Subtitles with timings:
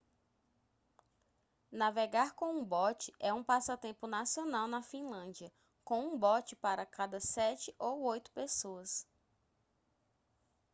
[1.71, 7.19] navegar com um bote é um passatempo nacional na finlândia com um bote para cada
[7.19, 9.05] sete ou oito pessoas